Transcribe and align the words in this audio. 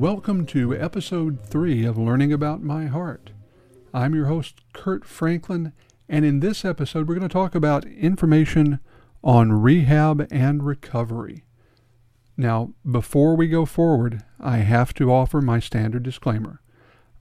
welcome 0.00 0.44
to 0.44 0.76
episode 0.76 1.40
3 1.42 1.86
of 1.86 1.96
Learning 1.96 2.30
About 2.30 2.62
My 2.62 2.84
Heart. 2.84 3.30
I'm 3.94 4.14
your 4.14 4.26
host, 4.26 4.56
Kurt 4.74 5.06
Franklin, 5.06 5.72
and 6.06 6.24
in 6.24 6.40
this 6.40 6.66
episode, 6.66 7.08
we're 7.08 7.14
going 7.14 7.26
to 7.26 7.32
talk 7.32 7.54
about 7.54 7.86
information 7.86 8.80
on 9.24 9.52
rehab 9.52 10.28
and 10.30 10.64
recovery. 10.64 11.44
Now, 12.36 12.74
before 12.90 13.36
we 13.36 13.48
go 13.48 13.64
forward, 13.64 14.22
I 14.38 14.58
have 14.58 14.92
to 14.94 15.10
offer 15.10 15.40
my 15.40 15.60
standard 15.60 16.02
disclaimer. 16.02 16.60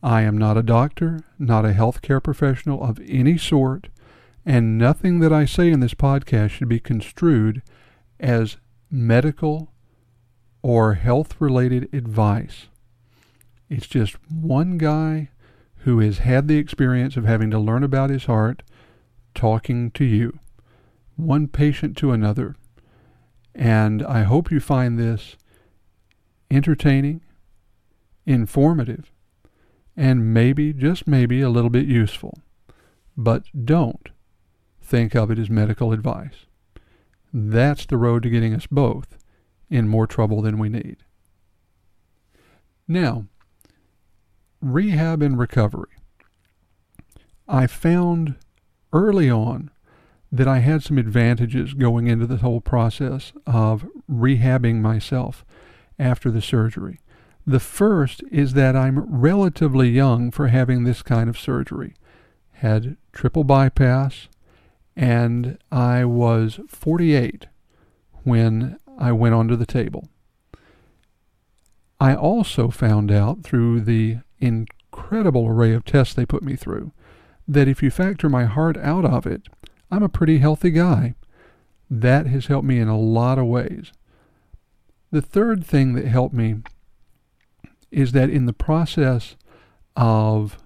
I 0.03 0.23
am 0.23 0.37
not 0.37 0.57
a 0.57 0.63
doctor, 0.63 1.21
not 1.39 1.65
a 1.65 1.69
healthcare 1.69 2.21
professional 2.21 2.83
of 2.83 2.99
any 3.07 3.37
sort, 3.37 3.87
and 4.45 4.77
nothing 4.77 5.19
that 5.19 5.31
I 5.31 5.45
say 5.45 5.71
in 5.71 5.79
this 5.79 5.93
podcast 5.93 6.49
should 6.49 6.69
be 6.69 6.81
construed 6.81 7.61
as 8.19 8.57
medical 8.91 9.71
or 10.65 10.95
health 10.95 11.39
related 11.39 11.87
advice. 11.93 12.69
It's 13.69 13.85
just 13.85 14.15
one 14.31 14.79
guy 14.79 15.29
who 15.83 15.99
has 15.99 16.17
had 16.17 16.47
the 16.47 16.57
experience 16.57 17.15
of 17.15 17.23
having 17.23 17.51
to 17.51 17.59
learn 17.59 17.83
about 17.83 18.09
his 18.09 18.25
heart 18.25 18.63
talking 19.35 19.91
to 19.91 20.03
you, 20.03 20.39
one 21.17 21.47
patient 21.47 21.95
to 21.97 22.11
another. 22.11 22.55
And 23.53 24.01
I 24.01 24.23
hope 24.23 24.49
you 24.49 24.59
find 24.59 24.97
this 24.97 25.35
entertaining, 26.49 27.21
informative, 28.25 29.11
and 29.95 30.33
maybe, 30.33 30.73
just 30.73 31.05
maybe, 31.05 31.41
a 31.41 31.49
little 31.49 31.69
bit 31.69 31.85
useful. 31.85 32.39
But 33.15 33.43
don't 33.53 34.09
think 34.81 35.13
of 35.13 35.29
it 35.29 35.37
as 35.37 35.47
medical 35.47 35.91
advice. 35.91 36.47
That's 37.31 37.85
the 37.85 37.97
road 37.97 38.23
to 38.23 38.31
getting 38.31 38.55
us 38.55 38.65
both 38.65 39.15
in 39.69 39.87
more 39.87 40.07
trouble 40.07 40.41
than 40.41 40.57
we 40.57 40.69
need. 40.69 40.97
Now, 42.87 43.25
rehab 44.61 45.21
and 45.21 45.37
recovery. 45.37 45.89
I 47.47 47.67
found 47.67 48.35
early 48.93 49.29
on 49.29 49.71
that 50.31 50.47
I 50.47 50.59
had 50.59 50.83
some 50.83 50.97
advantages 50.97 51.73
going 51.73 52.07
into 52.07 52.27
the 52.27 52.37
whole 52.37 52.61
process 52.61 53.31
of 53.45 53.87
rehabbing 54.11 54.81
myself 54.81 55.45
after 55.97 56.29
the 56.29 56.41
surgery. 56.41 56.99
The 57.47 57.59
first 57.59 58.23
is 58.31 58.53
that 58.53 58.75
I'm 58.75 58.99
relatively 58.99 59.89
young 59.89 60.31
for 60.31 60.47
having 60.47 60.83
this 60.83 61.01
kind 61.03 61.29
of 61.29 61.37
surgery. 61.37 61.93
Had 62.53 62.97
triple 63.13 63.43
bypass, 63.43 64.27
and 64.95 65.57
I 65.71 66.05
was 66.05 66.59
48 66.67 67.47
when 68.23 68.77
I 68.97 69.11
went 69.11 69.35
onto 69.35 69.55
the 69.55 69.65
table. 69.65 70.07
I 71.99 72.15
also 72.15 72.69
found 72.69 73.11
out 73.11 73.43
through 73.43 73.81
the 73.81 74.17
incredible 74.39 75.47
array 75.47 75.73
of 75.73 75.85
tests 75.85 76.13
they 76.13 76.25
put 76.25 76.43
me 76.43 76.55
through 76.55 76.91
that 77.47 77.67
if 77.67 77.83
you 77.83 77.91
factor 77.91 78.29
my 78.29 78.45
heart 78.45 78.77
out 78.77 79.05
of 79.05 79.25
it, 79.25 79.47
I'm 79.91 80.03
a 80.03 80.09
pretty 80.09 80.39
healthy 80.39 80.71
guy. 80.71 81.15
That 81.89 82.25
has 82.27 82.47
helped 82.47 82.67
me 82.67 82.79
in 82.79 82.87
a 82.87 82.99
lot 82.99 83.37
of 83.37 83.45
ways. 83.45 83.91
The 85.11 85.21
third 85.21 85.65
thing 85.65 85.93
that 85.93 86.05
helped 86.05 86.33
me 86.33 86.57
is 87.91 88.11
that 88.11 88.29
in 88.29 88.45
the 88.45 88.53
process 88.53 89.35
of 89.95 90.57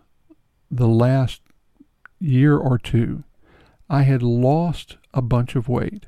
the 0.71 0.87
last 0.87 1.41
year 2.19 2.57
or 2.57 2.77
two, 2.77 3.23
I 3.89 4.03
had 4.03 4.23
lost 4.23 4.97
a 5.13 5.21
bunch 5.21 5.55
of 5.55 5.67
weight 5.67 6.05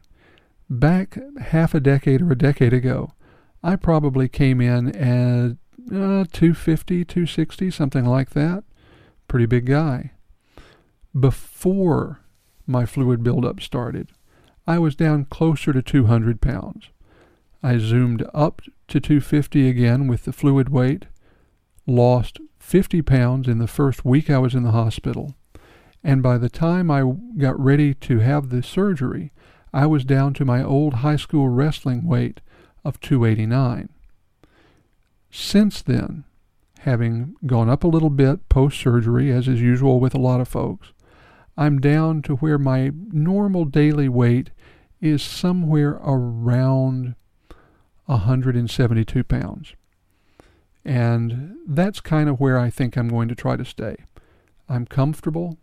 back 0.71 1.17
half 1.39 1.75
a 1.75 1.79
decade 1.79 2.21
or 2.21 2.31
a 2.31 2.37
decade 2.37 2.73
ago, 2.73 3.11
I 3.61 3.75
probably 3.75 4.27
came 4.27 4.61
in 4.61 4.95
at 4.95 5.57
uh, 5.91 6.25
250, 6.31 7.05
260, 7.05 7.69
something 7.71 8.05
like 8.05 8.31
that. 8.31 8.63
Pretty 9.27 9.45
big 9.45 9.65
guy. 9.65 10.11
Before 11.17 12.21
my 12.65 12.85
fluid 12.85 13.21
buildup 13.21 13.61
started, 13.61 14.11
I 14.65 14.79
was 14.79 14.95
down 14.95 15.25
closer 15.25 15.73
to 15.73 15.81
200 15.81 16.41
pounds. 16.41 16.85
I 17.61 17.77
zoomed 17.77 18.25
up 18.33 18.61
to 18.87 18.99
250 18.99 19.67
again 19.67 20.07
with 20.07 20.23
the 20.23 20.33
fluid 20.33 20.69
weight, 20.69 21.05
lost 21.85 22.39
50 22.59 23.01
pounds 23.01 23.47
in 23.47 23.57
the 23.57 23.67
first 23.67 24.05
week 24.05 24.29
I 24.29 24.37
was 24.37 24.55
in 24.55 24.63
the 24.63 24.71
hospital, 24.71 25.35
and 26.03 26.23
by 26.23 26.37
the 26.37 26.49
time 26.49 26.89
I 26.89 27.03
got 27.37 27.59
ready 27.59 27.93
to 27.95 28.19
have 28.19 28.49
the 28.49 28.63
surgery, 28.63 29.31
I 29.73 29.85
was 29.85 30.03
down 30.03 30.33
to 30.35 30.45
my 30.45 30.63
old 30.63 30.95
high 30.95 31.15
school 31.15 31.47
wrestling 31.47 32.05
weight 32.05 32.41
of 32.83 32.99
289. 32.99 33.89
Since 35.29 35.81
then, 35.81 36.25
having 36.79 37.35
gone 37.45 37.69
up 37.69 37.83
a 37.83 37.87
little 37.87 38.09
bit 38.09 38.49
post 38.49 38.79
surgery, 38.79 39.31
as 39.31 39.47
is 39.47 39.61
usual 39.61 39.99
with 39.99 40.13
a 40.13 40.19
lot 40.19 40.41
of 40.41 40.47
folks, 40.47 40.91
I'm 41.57 41.79
down 41.79 42.21
to 42.23 42.35
where 42.37 42.57
my 42.57 42.91
normal 43.11 43.65
daily 43.65 44.09
weight 44.09 44.51
is 44.99 45.21
somewhere 45.21 45.99
around 46.03 47.15
172 48.05 49.23
pounds. 49.23 49.73
And 50.83 51.55
that's 51.67 52.01
kind 52.01 52.27
of 52.27 52.39
where 52.39 52.57
I 52.57 52.69
think 52.69 52.97
I'm 52.97 53.07
going 53.07 53.29
to 53.29 53.35
try 53.35 53.55
to 53.55 53.65
stay. 53.65 53.97
I'm 54.67 54.85
comfortable. 54.85 55.57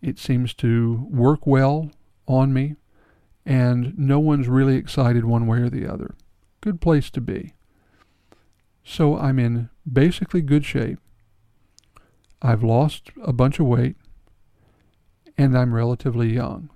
It 0.00 0.18
seems 0.18 0.52
to 0.54 1.06
work 1.10 1.46
well 1.46 1.90
on 2.26 2.52
me 2.52 2.76
and 3.44 3.98
no 3.98 4.20
one's 4.20 4.48
really 4.48 4.76
excited 4.76 5.24
one 5.24 5.46
way 5.46 5.58
or 5.58 5.70
the 5.70 5.86
other. 5.86 6.14
Good 6.60 6.80
place 6.80 7.10
to 7.10 7.20
be. 7.20 7.54
So 8.84 9.16
I'm 9.16 9.38
in 9.38 9.68
basically 9.90 10.42
good 10.42 10.64
shape. 10.64 10.98
I've 12.40 12.62
lost 12.62 13.10
a 13.22 13.32
bunch 13.32 13.60
of 13.60 13.66
weight, 13.66 13.96
and 15.38 15.56
I'm 15.56 15.74
relatively 15.74 16.32
young. 16.32 16.70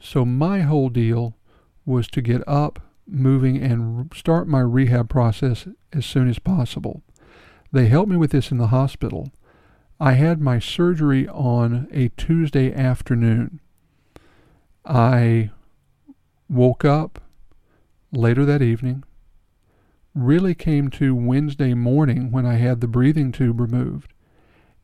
So 0.00 0.24
my 0.24 0.60
whole 0.60 0.88
deal 0.88 1.36
was 1.84 2.08
to 2.08 2.22
get 2.22 2.42
up, 2.48 2.80
moving, 3.06 3.62
and 3.62 4.10
start 4.14 4.48
my 4.48 4.60
rehab 4.60 5.08
process 5.08 5.66
as 5.92 6.06
soon 6.06 6.28
as 6.28 6.38
possible. 6.38 7.02
They 7.70 7.86
helped 7.86 8.10
me 8.10 8.16
with 8.16 8.30
this 8.30 8.50
in 8.50 8.58
the 8.58 8.68
hospital. 8.68 9.30
I 10.00 10.12
had 10.12 10.40
my 10.40 10.58
surgery 10.58 11.28
on 11.28 11.88
a 11.92 12.08
Tuesday 12.08 12.74
afternoon. 12.74 13.60
I 14.84 15.50
woke 16.52 16.84
up 16.84 17.20
later 18.12 18.44
that 18.44 18.60
evening, 18.60 19.02
really 20.14 20.54
came 20.54 20.90
to 20.90 21.14
Wednesday 21.14 21.72
morning 21.72 22.30
when 22.30 22.44
I 22.44 22.56
had 22.56 22.80
the 22.80 22.88
breathing 22.88 23.32
tube 23.32 23.58
removed. 23.58 24.12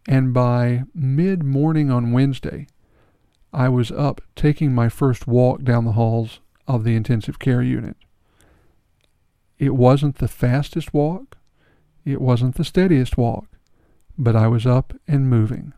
And 0.08 0.32
by 0.32 0.84
mid 0.94 1.42
morning 1.44 1.90
on 1.90 2.12
Wednesday, 2.12 2.66
I 3.52 3.68
was 3.68 3.90
up 3.90 4.22
taking 4.34 4.74
my 4.74 4.88
first 4.88 5.26
walk 5.26 5.62
down 5.62 5.84
the 5.84 5.92
halls 5.92 6.40
of 6.66 6.84
the 6.84 6.96
intensive 6.96 7.38
care 7.38 7.62
unit. 7.62 7.96
It 9.58 9.74
wasn't 9.74 10.16
the 10.16 10.28
fastest 10.28 10.94
walk, 10.94 11.36
it 12.04 12.20
wasn't 12.20 12.54
the 12.54 12.64
steadiest 12.64 13.18
walk, 13.18 13.46
but 14.16 14.34
I 14.34 14.48
was 14.48 14.66
up 14.66 14.94
and 15.06 15.28
moving. 15.28 15.74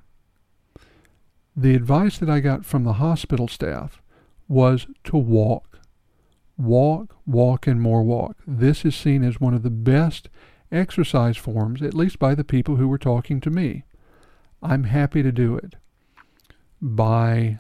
The 1.57 1.75
advice 1.75 2.19
that 2.19 2.31
I 2.31 2.39
got 2.39 2.65
from 2.65 2.85
the 2.85 2.95
hospital 2.95 3.49
staff 3.49 4.01
was 4.47 4.87
to 5.05 5.17
walk 5.17 5.70
walk, 6.61 7.17
walk, 7.27 7.67
and 7.67 7.81
more 7.81 8.03
walk. 8.03 8.37
This 8.47 8.85
is 8.85 8.95
seen 8.95 9.25
as 9.25 9.41
one 9.41 9.55
of 9.55 9.63
the 9.63 9.71
best 9.71 10.29
exercise 10.71 11.37
forms, 11.37 11.83
at 11.83 11.95
least 11.95 12.19
by 12.19 12.35
the 12.35 12.45
people 12.45 12.77
who 12.77 12.89
were 12.89 12.99
talking 12.99 13.41
to 13.41 13.51
me. 13.51 13.85
I'm 14.63 14.85
happy 14.85 15.23
to 15.23 15.33
do 15.33 15.57
it. 15.57 15.77
By 16.81 17.59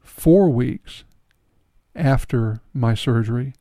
four 0.00 0.48
weeks 0.48 1.04
after 1.94 2.60
my 2.72 2.94
surgery, 2.94 3.54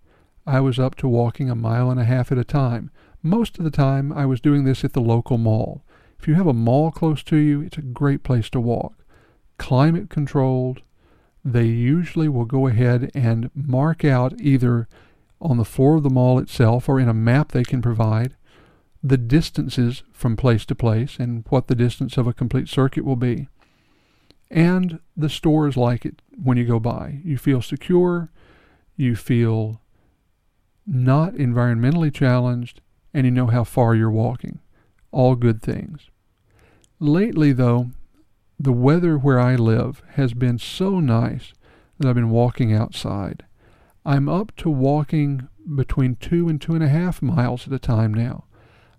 I 0.46 0.62
was 0.62 0.80
up 0.80 0.96
to 0.96 1.08
walking 1.08 1.50
a 1.50 1.56
mile 1.56 1.92
and 1.92 2.00
a 2.00 2.06
half 2.06 2.32
at 2.32 2.38
a 2.38 2.44
time. 2.44 2.90
Most 3.22 3.58
of 3.58 3.66
the 3.66 3.72
time, 3.72 4.14
I 4.14 4.26
was 4.26 4.40
doing 4.40 4.64
this 4.64 4.84
at 4.86 4.94
the 4.94 5.02
local 5.02 5.38
mall. 5.38 5.84
If 6.20 6.28
you 6.28 6.36
have 6.36 6.48
a 6.48 6.54
mall 6.54 6.92
close 6.92 7.22
to 7.24 7.36
you, 7.36 7.62
it's 7.62 7.78
a 7.78 7.82
great 7.82 8.24
place 8.24 8.50
to 8.52 8.60
walk. 8.60 9.04
Climate 9.58 10.10
controlled, 10.10 10.82
they 11.48 11.66
usually 11.66 12.28
will 12.28 12.46
go 12.46 12.68
ahead 12.68 13.10
and 13.16 13.50
mark 13.56 14.04
out 14.04 14.34
either 14.42 14.86
on 15.40 15.56
the 15.56 15.64
floor 15.64 15.96
of 15.96 16.04
the 16.04 16.10
mall 16.10 16.40
itself 16.40 16.90
or 16.90 17.00
in 17.00 17.08
a 17.08 17.14
map 17.14 17.54
they 17.54 17.64
can 17.64 17.82
provide 17.82 18.36
the 19.02 19.18
distances 19.18 20.04
from 20.12 20.36
place 20.36 20.66
to 20.66 20.76
place 20.76 21.18
and 21.20 21.46
what 21.48 21.68
the 21.68 21.76
distance 21.76 22.18
of 22.18 22.28
a 22.28 22.34
complete 22.34 22.68
circuit 22.68 23.06
will 23.06 23.16
be. 23.16 23.48
And 24.52 25.00
the 25.16 25.30
stores 25.30 25.78
like 25.78 26.06
it 26.06 26.22
when 26.42 26.58
you 26.58 26.66
go 26.66 26.82
by. 26.82 27.22
You 27.24 27.38
feel 27.38 27.62
secure, 27.62 28.30
you 28.98 29.16
feel 29.16 29.80
not 30.86 31.34
environmentally 31.34 32.14
challenged, 32.14 32.82
and 33.14 33.26
you 33.26 33.32
know 33.32 33.48
how 33.48 33.64
far 33.64 33.96
you're 33.96 34.12
walking. 34.12 34.60
All 35.12 35.36
good 35.36 35.62
things. 35.62 36.10
Lately, 37.00 37.54
though, 37.54 37.92
the 38.60 38.72
weather 38.72 39.18
where 39.18 39.40
I 39.40 39.56
live 39.56 40.02
has 40.14 40.34
been 40.34 40.58
so 40.58 41.00
nice 41.00 41.54
that 41.98 42.08
I've 42.08 42.16
been 42.16 42.30
walking 42.30 42.74
outside. 42.74 43.46
I'm 44.06 44.28
up 44.28 44.56
to 44.58 44.70
walking 44.70 45.48
between 45.76 46.16
two 46.16 46.48
and 46.48 46.62
two 46.62 46.74
and 46.74 46.84
a 46.84 46.90
half 46.90 47.22
miles 47.22 47.68
at 47.68 47.74
a 47.74 47.80
time 47.80 48.14
now. 48.14 48.46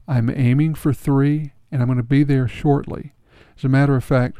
I'm 0.06 0.30
aiming 0.30 0.74
for 0.74 0.92
three, 0.92 1.52
and 1.72 1.82
I'm 1.82 1.88
going 1.88 1.98
to 1.98 2.02
be 2.02 2.24
there 2.24 2.46
shortly. 2.48 3.12
As 3.56 3.64
a 3.64 3.68
matter 3.68 3.96
of 3.96 4.04
fact, 4.04 4.38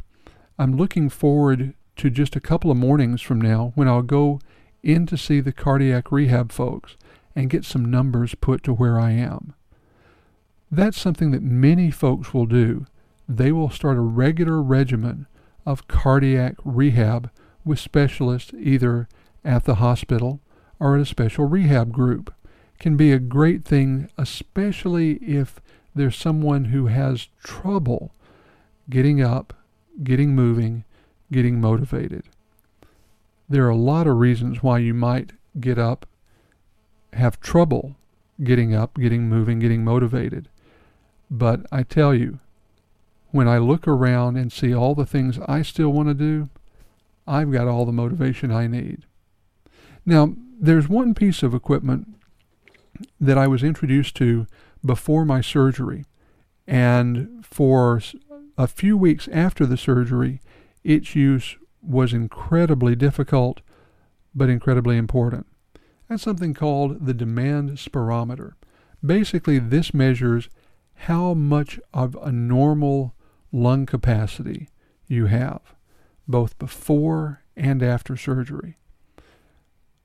I'm 0.57 0.77
looking 0.77 1.09
forward 1.09 1.73
to 1.97 2.09
just 2.09 2.35
a 2.35 2.41
couple 2.41 2.71
of 2.71 2.77
mornings 2.77 3.21
from 3.21 3.41
now 3.41 3.73
when 3.75 3.87
I'll 3.87 4.01
go 4.01 4.39
in 4.83 5.05
to 5.07 5.17
see 5.17 5.41
the 5.41 5.51
cardiac 5.51 6.11
rehab 6.11 6.51
folks 6.51 6.95
and 7.35 7.49
get 7.49 7.65
some 7.65 7.85
numbers 7.85 8.35
put 8.35 8.63
to 8.63 8.73
where 8.73 8.99
I 8.99 9.11
am. 9.11 9.53
That's 10.71 10.99
something 10.99 11.31
that 11.31 11.43
many 11.43 11.91
folks 11.91 12.33
will 12.33 12.45
do. 12.45 12.85
They 13.31 13.51
will 13.51 13.69
start 13.69 13.95
a 13.95 14.01
regular 14.01 14.59
regimen 14.59 15.27
of 15.63 15.87
cardiac 15.87 16.55
rehab 16.65 17.29
with 17.63 17.77
specialists 17.77 18.51
either 18.57 19.07
at 19.45 19.65
the 19.65 19.75
hospital 19.75 20.41
or 20.79 20.95
at 20.95 21.01
a 21.01 21.05
special 21.05 21.45
rehab 21.45 21.91
group. 21.91 22.33
Can 22.79 22.97
be 22.97 23.11
a 23.11 23.19
great 23.19 23.63
thing, 23.63 24.09
especially 24.17 25.17
if 25.17 25.61
there's 25.93 26.15
someone 26.15 26.65
who 26.65 26.87
has 26.87 27.27
trouble 27.43 28.15
getting 28.89 29.21
up, 29.21 29.53
getting 30.03 30.33
moving, 30.33 30.83
getting 31.31 31.61
motivated. 31.61 32.23
There 33.47 33.65
are 33.65 33.69
a 33.69 33.75
lot 33.75 34.07
of 34.07 34.17
reasons 34.17 34.63
why 34.63 34.79
you 34.79 34.95
might 34.95 35.33
get 35.59 35.77
up, 35.77 36.07
have 37.13 37.39
trouble 37.39 37.95
getting 38.43 38.73
up, 38.73 38.95
getting 38.95 39.29
moving, 39.29 39.59
getting 39.59 39.83
motivated. 39.83 40.49
But 41.29 41.67
I 41.71 41.83
tell 41.83 42.15
you, 42.15 42.39
when 43.31 43.47
I 43.47 43.57
look 43.57 43.87
around 43.87 44.37
and 44.37 44.51
see 44.51 44.73
all 44.73 44.95
the 44.95 45.05
things 45.05 45.39
I 45.47 45.61
still 45.61 45.89
want 45.89 46.09
to 46.09 46.13
do, 46.13 46.49
I've 47.27 47.51
got 47.51 47.67
all 47.67 47.85
the 47.85 47.91
motivation 47.91 48.51
I 48.51 48.67
need. 48.67 49.05
Now, 50.05 50.33
there's 50.59 50.89
one 50.89 51.13
piece 51.13 51.43
of 51.43 51.53
equipment 51.53 52.07
that 53.19 53.37
I 53.37 53.47
was 53.47 53.63
introduced 53.63 54.15
to 54.15 54.47
before 54.83 55.25
my 55.25 55.41
surgery, 55.41 56.05
and 56.67 57.45
for 57.45 58.01
a 58.57 58.67
few 58.67 58.97
weeks 58.97 59.27
after 59.31 59.65
the 59.65 59.77
surgery, 59.77 60.41
its 60.83 61.15
use 61.15 61.55
was 61.81 62.13
incredibly 62.13 62.95
difficult 62.95 63.61
but 64.35 64.49
incredibly 64.49 64.97
important. 64.97 65.45
That's 66.07 66.23
something 66.23 66.53
called 66.53 67.05
the 67.05 67.13
demand 67.13 67.71
spirometer. 67.71 68.53
Basically, 69.05 69.59
this 69.59 69.93
measures 69.93 70.49
how 70.93 71.33
much 71.33 71.79
of 71.93 72.15
a 72.21 72.31
normal 72.31 73.15
lung 73.51 73.85
capacity 73.85 74.69
you 75.07 75.25
have, 75.25 75.61
both 76.27 76.57
before 76.59 77.43
and 77.55 77.81
after 77.81 78.15
surgery. 78.15 78.77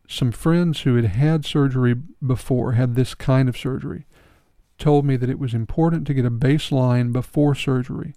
Some 0.09 0.33
friends 0.33 0.83
who 0.83 0.97
had 0.97 1.07
had 1.07 1.45
surgery 1.45 1.95
before, 2.25 2.73
had 2.73 2.95
this 2.95 3.15
kind 3.15 3.49
of 3.49 3.57
surgery, 3.57 4.07
told 4.79 5.05
me 5.05 5.17
that 5.17 5.31
it 5.31 5.39
was 5.39 5.55
important 5.55 6.07
to 6.07 6.15
get 6.15 6.27
a 6.27 6.31
baseline 6.31 7.13
before 7.13 7.55
surgery 7.55 8.15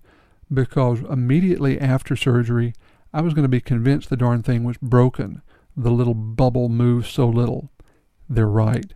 because 0.51 0.99
immediately 1.01 1.79
after 1.79 2.15
surgery, 2.15 2.73
I 3.13 3.21
was 3.21 3.33
going 3.33 3.43
to 3.43 3.49
be 3.49 3.61
convinced 3.61 4.09
the 4.09 4.17
darn 4.17 4.43
thing 4.43 4.63
was 4.63 4.77
broken. 4.77 5.41
The 5.75 5.91
little 5.91 6.13
bubble 6.13 6.69
moves 6.69 7.09
so 7.09 7.27
little. 7.27 7.71
They're 8.29 8.47
right. 8.47 8.93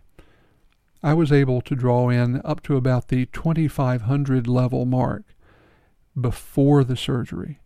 I 1.02 1.14
was 1.14 1.32
able 1.32 1.60
to 1.62 1.74
draw 1.74 2.08
in 2.08 2.40
up 2.44 2.62
to 2.64 2.76
about 2.76 3.08
the 3.08 3.26
2500 3.26 4.46
level 4.46 4.84
mark 4.84 5.31
before 6.18 6.84
the 6.84 6.96
surgery. 6.96 7.60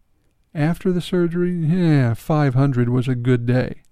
After 0.54 0.93
the 0.93 1.00
surgery, 1.00 1.52
yeah, 1.52 2.14
500 2.14 2.88
was 2.88 3.08
a 3.08 3.14
good 3.14 3.46
day. 3.46 3.82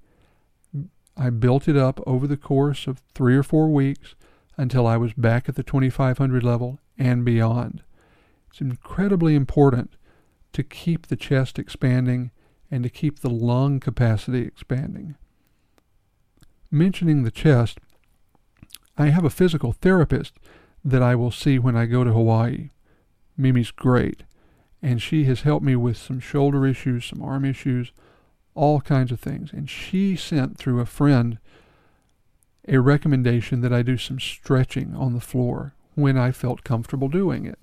I 1.17 1.31
built 1.31 1.69
it 1.69 1.77
up 1.77 2.01
over 2.07 2.27
the 2.27 2.37
course 2.37 2.87
of 2.87 3.03
three 3.15 3.37
or 3.37 3.43
four 3.43 3.69
weeks 3.69 4.15
until 4.57 4.87
I 4.87 4.97
was 4.97 5.13
back 5.13 5.49
at 5.49 5.55
the 5.55 5.63
2500 5.63 6.43
level 6.43 6.81
and 6.99 7.25
beyond. 7.25 7.83
It's 8.51 8.61
incredibly 8.61 9.35
important 9.35 9.97
to 10.53 10.63
keep 10.63 11.07
the 11.07 11.17
chest 11.17 11.59
expanding 11.59 12.31
and 12.71 12.83
to 12.83 12.91
keep 12.91 13.21
the 13.21 13.31
lung 13.31 13.81
capacity 13.81 14.43
expanding. 14.43 15.17
Mentioning 16.71 17.23
the 17.23 17.31
chest, 17.31 17.79
I 18.97 19.07
have 19.07 19.25
a 19.25 19.31
physical 19.31 19.73
therapist 19.73 20.35
that 20.85 21.03
I 21.03 21.15
will 21.15 21.31
see 21.31 21.59
when 21.59 21.77
I 21.77 21.87
go 21.87 22.05
to 22.05 22.13
Hawaii. 22.13 22.71
Mimi's 23.37 23.71
great, 23.71 24.23
and 24.85 25.01
she 25.01 25.25
has 25.25 25.41
helped 25.41 25.65
me 25.65 25.75
with 25.75 25.97
some 25.97 26.21
shoulder 26.21 26.67
issues, 26.67 27.07
some 27.07 27.23
arm 27.23 27.43
issues, 27.47 27.91
all 28.55 28.83
kinds 28.83 29.11
of 29.11 29.19
things. 29.19 29.51
And 29.51 29.69
she 29.69 30.15
sent 30.15 30.59
through 30.59 30.79
a 30.79 30.87
friend 30.87 31.39
a 32.69 32.79
recommendation 32.79 33.63
that 33.63 33.73
I 33.73 33.81
do 33.81 33.97
some 33.97 34.21
stretching 34.21 34.95
on 34.95 35.15
the 35.15 35.21
floor 35.21 35.73
when 35.95 36.19
I 36.19 36.33
felt 36.33 36.65
comfortable 36.65 37.09
doing 37.09 37.47
it. 37.47 37.59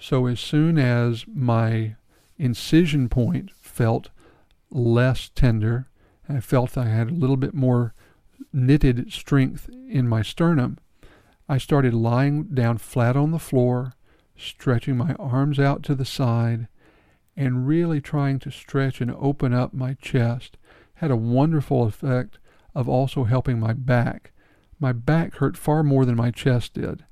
So 0.00 0.26
as 0.26 0.40
soon 0.40 0.78
as 0.78 1.24
my 1.32 1.94
incision 2.38 3.08
point 3.08 3.52
felt 3.52 4.08
less 4.68 5.30
tender, 5.36 5.86
I 6.28 6.40
felt 6.40 6.76
I 6.76 6.88
had 6.88 7.08
a 7.08 7.14
little 7.14 7.36
bit 7.36 7.54
more 7.54 7.94
knitted 8.52 9.12
strength 9.12 9.70
in 9.88 10.08
my 10.08 10.22
sternum, 10.22 10.78
I 11.48 11.58
started 11.58 11.94
lying 11.94 12.44
down 12.44 12.78
flat 12.78 13.16
on 13.16 13.30
the 13.30 13.38
floor, 13.38 13.94
stretching 14.42 14.96
my 14.96 15.14
arms 15.14 15.58
out 15.58 15.82
to 15.84 15.94
the 15.94 16.04
side, 16.04 16.68
and 17.36 17.66
really 17.66 18.00
trying 18.00 18.38
to 18.40 18.50
stretch 18.50 19.00
and 19.00 19.10
open 19.12 19.54
up 19.54 19.72
my 19.72 19.94
chest. 19.94 20.56
Had 20.94 21.10
a 21.10 21.16
wonderful 21.16 21.84
effect 21.84 22.38
of 22.74 22.88
also 22.88 23.24
helping 23.24 23.58
my 23.58 23.72
back. 23.72 24.32
My 24.78 24.92
back 24.92 25.36
hurt 25.36 25.56
far 25.56 25.82
more 25.82 26.04
than 26.04 26.16
my 26.16 26.30
chest 26.30 26.74
did, 26.74 27.04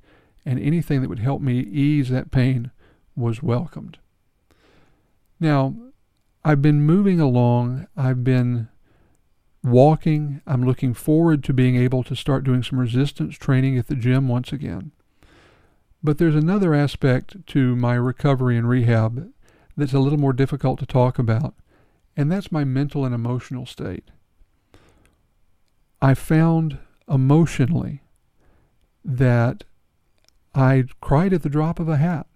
and 0.45 0.59
anything 0.59 1.01
that 1.01 1.09
would 1.09 1.19
help 1.19 1.41
me 1.41 1.59
ease 1.59 2.09
that 2.09 2.31
pain 2.31 2.71
was 3.15 3.41
welcomed. 3.41 3.97
Now, 5.39 5.75
I've 6.43 6.61
been 6.61 6.81
moving 6.81 7.19
along. 7.19 7.87
I've 7.95 8.23
been 8.23 8.67
walking. 9.63 10.41
I'm 10.47 10.63
looking 10.63 10.93
forward 10.93 11.43
to 11.43 11.53
being 11.53 11.75
able 11.75 12.03
to 12.03 12.15
start 12.15 12.43
doing 12.43 12.63
some 12.63 12.79
resistance 12.79 13.35
training 13.37 13.77
at 13.77 13.87
the 13.87 13.95
gym 13.95 14.27
once 14.27 14.51
again. 14.51 14.91
But 16.03 16.17
there's 16.17 16.35
another 16.35 16.73
aspect 16.73 17.45
to 17.47 17.75
my 17.75 17.93
recovery 17.93 18.57
and 18.57 18.67
rehab 18.67 19.31
that's 19.77 19.93
a 19.93 19.99
little 19.99 20.19
more 20.19 20.33
difficult 20.33 20.79
to 20.79 20.85
talk 20.85 21.19
about, 21.19 21.53
and 22.17 22.31
that's 22.31 22.51
my 22.51 22.63
mental 22.63 23.05
and 23.05 23.13
emotional 23.13 23.65
state. 23.65 24.09
I 26.01 26.15
found 26.15 26.79
emotionally 27.07 28.01
that 29.05 29.63
I 30.55 30.85
cried 30.99 31.33
at 31.33 31.43
the 31.43 31.49
drop 31.49 31.79
of 31.79 31.87
a 31.87 31.97
hat. 31.97 32.27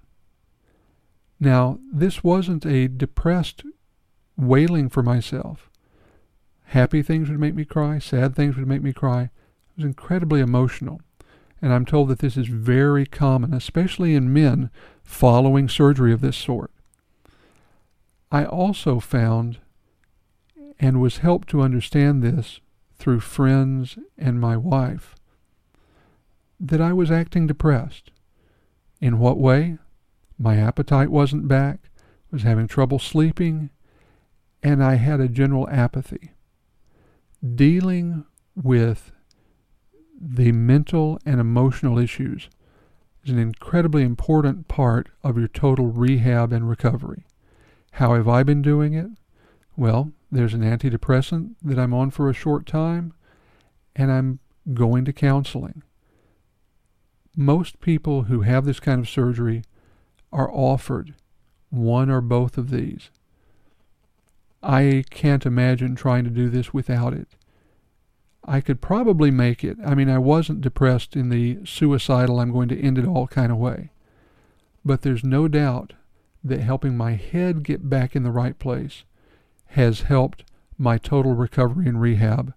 Now, 1.39 1.79
this 1.91 2.23
wasn't 2.23 2.65
a 2.65 2.87
depressed 2.87 3.63
wailing 4.37 4.89
for 4.89 5.03
myself. 5.03 5.69
Happy 6.65 7.01
things 7.01 7.29
would 7.29 7.39
make 7.39 7.55
me 7.55 7.65
cry, 7.65 7.99
sad 7.99 8.35
things 8.35 8.55
would 8.55 8.67
make 8.67 8.81
me 8.81 8.93
cry. 8.93 9.23
It 9.23 9.77
was 9.77 9.85
incredibly 9.85 10.39
emotional. 10.39 11.01
And 11.65 11.73
I'm 11.73 11.83
told 11.87 12.09
that 12.09 12.19
this 12.19 12.37
is 12.37 12.45
very 12.45 13.07
common, 13.07 13.51
especially 13.51 14.13
in 14.13 14.31
men 14.31 14.69
following 15.03 15.67
surgery 15.67 16.13
of 16.13 16.21
this 16.21 16.37
sort. 16.37 16.69
I 18.31 18.45
also 18.45 18.99
found 18.99 19.57
and 20.79 21.01
was 21.01 21.17
helped 21.17 21.47
to 21.49 21.63
understand 21.63 22.21
this 22.21 22.59
through 22.99 23.21
friends 23.21 23.97
and 24.15 24.39
my 24.39 24.55
wife 24.55 25.15
that 26.59 26.79
I 26.81 26.93
was 26.93 27.09
acting 27.09 27.47
depressed. 27.47 28.11
In 29.01 29.17
what 29.17 29.39
way? 29.39 29.79
My 30.37 30.57
appetite 30.57 31.09
wasn't 31.09 31.47
back, 31.47 31.89
was 32.29 32.43
having 32.43 32.67
trouble 32.67 32.99
sleeping, 32.99 33.71
and 34.61 34.83
I 34.83 34.97
had 34.97 35.19
a 35.19 35.27
general 35.27 35.67
apathy. 35.71 36.29
Dealing 37.55 38.25
with 38.55 39.11
the 40.19 40.51
mental 40.51 41.19
and 41.25 41.39
emotional 41.39 41.99
issues 41.99 42.49
is 43.23 43.31
an 43.31 43.39
incredibly 43.39 44.03
important 44.03 44.67
part 44.67 45.09
of 45.23 45.37
your 45.37 45.47
total 45.47 45.87
rehab 45.87 46.53
and 46.53 46.69
recovery. 46.69 47.25
How 47.93 48.13
have 48.15 48.27
I 48.27 48.43
been 48.43 48.61
doing 48.61 48.93
it? 48.93 49.07
Well, 49.75 50.11
there's 50.31 50.53
an 50.53 50.61
antidepressant 50.61 51.55
that 51.61 51.79
I'm 51.79 51.93
on 51.93 52.11
for 52.11 52.29
a 52.29 52.33
short 52.33 52.65
time, 52.65 53.13
and 53.95 54.11
I'm 54.11 54.39
going 54.73 55.05
to 55.05 55.13
counseling. 55.13 55.83
Most 57.35 57.79
people 57.79 58.23
who 58.23 58.41
have 58.41 58.65
this 58.65 58.79
kind 58.79 58.99
of 58.99 59.09
surgery 59.09 59.63
are 60.31 60.51
offered 60.51 61.15
one 61.69 62.09
or 62.09 62.21
both 62.21 62.57
of 62.57 62.69
these. 62.69 63.09
I 64.63 65.03
can't 65.09 65.45
imagine 65.45 65.95
trying 65.95 66.23
to 66.23 66.29
do 66.29 66.49
this 66.49 66.73
without 66.73 67.13
it. 67.13 67.27
I 68.45 68.61
could 68.61 68.79
probably 68.79 69.31
make 69.31 69.63
it. 69.63 69.77
I 69.83 69.95
mean, 69.95 70.09
I 70.09 70.19
wasn't 70.19 70.61
depressed 70.61 71.15
in 71.15 71.29
the 71.29 71.59
suicidal, 71.65 72.39
I'm 72.39 72.51
going 72.51 72.69
to 72.69 72.79
end 72.79 72.97
it 72.97 73.07
all 73.07 73.27
kind 73.27 73.51
of 73.51 73.57
way. 73.57 73.91
But 74.83 75.01
there's 75.01 75.23
no 75.23 75.47
doubt 75.47 75.93
that 76.43 76.59
helping 76.59 76.95
my 76.95 77.13
head 77.13 77.63
get 77.63 77.89
back 77.89 78.15
in 78.15 78.23
the 78.23 78.31
right 78.31 78.57
place 78.59 79.03
has 79.69 80.01
helped 80.01 80.43
my 80.77 80.97
total 80.97 81.33
recovery 81.33 81.87
and 81.87 81.99
rehab 81.99 82.53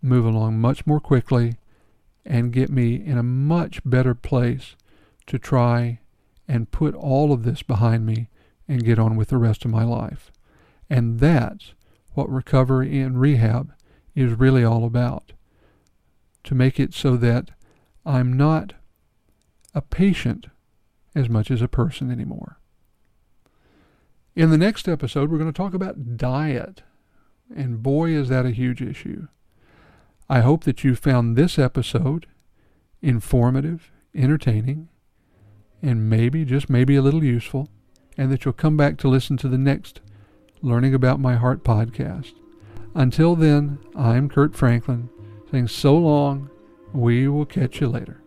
move 0.00 0.24
along 0.24 0.60
much 0.60 0.86
more 0.86 1.00
quickly 1.00 1.56
and 2.24 2.52
get 2.52 2.70
me 2.70 2.94
in 2.94 3.18
a 3.18 3.22
much 3.22 3.80
better 3.84 4.14
place 4.14 4.76
to 5.26 5.38
try 5.38 5.98
and 6.46 6.70
put 6.70 6.94
all 6.94 7.32
of 7.32 7.42
this 7.42 7.62
behind 7.62 8.06
me 8.06 8.28
and 8.68 8.84
get 8.84 8.98
on 8.98 9.16
with 9.16 9.28
the 9.28 9.38
rest 9.38 9.64
of 9.64 9.70
my 9.70 9.82
life. 9.82 10.30
And 10.88 11.18
that's 11.18 11.74
what 12.14 12.30
recovery 12.30 13.00
and 13.00 13.20
rehab 13.20 13.72
is 14.16 14.32
really 14.32 14.64
all 14.64 14.84
about. 14.84 15.32
To 16.44 16.54
make 16.54 16.80
it 16.80 16.94
so 16.94 17.16
that 17.16 17.50
I'm 18.04 18.32
not 18.32 18.72
a 19.74 19.82
patient 19.82 20.46
as 21.14 21.28
much 21.28 21.50
as 21.50 21.62
a 21.62 21.68
person 21.68 22.10
anymore. 22.10 22.58
In 24.34 24.50
the 24.50 24.58
next 24.58 24.88
episode, 24.88 25.30
we're 25.30 25.38
going 25.38 25.52
to 25.52 25.56
talk 25.56 25.74
about 25.74 26.16
diet. 26.16 26.82
And 27.54 27.82
boy, 27.82 28.10
is 28.10 28.28
that 28.28 28.46
a 28.46 28.50
huge 28.50 28.82
issue. 28.82 29.28
I 30.28 30.40
hope 30.40 30.64
that 30.64 30.82
you 30.82 30.96
found 30.96 31.36
this 31.36 31.58
episode 31.58 32.26
informative, 33.02 33.92
entertaining, 34.14 34.88
and 35.82 36.10
maybe, 36.10 36.44
just 36.44 36.68
maybe, 36.68 36.96
a 36.96 37.02
little 37.02 37.22
useful, 37.22 37.68
and 38.16 38.32
that 38.32 38.44
you'll 38.44 38.54
come 38.54 38.76
back 38.76 38.96
to 38.98 39.08
listen 39.08 39.36
to 39.38 39.48
the 39.48 39.58
next 39.58 40.00
Learning 40.62 40.94
About 40.94 41.20
My 41.20 41.36
Heart 41.36 41.64
podcast. 41.64 42.32
Until 42.96 43.36
then, 43.36 43.78
I'm 43.94 44.26
Kurt 44.30 44.54
Franklin 44.54 45.10
saying 45.50 45.68
so 45.68 45.98
long. 45.98 46.48
We 46.94 47.28
will 47.28 47.44
catch 47.44 47.78
you 47.78 47.88
later. 47.88 48.22